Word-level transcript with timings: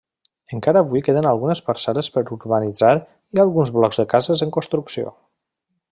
Encara 0.59 0.81
avui 0.85 1.03
queden 1.07 1.27
algunes 1.31 1.61
parcel·les 1.67 2.09
per 2.17 2.23
urbanitzar 2.37 2.91
i 3.39 3.45
alguns 3.45 3.73
blocs 3.79 4.01
de 4.03 4.07
cases 4.15 4.43
en 4.47 4.55
construcció. 4.57 5.17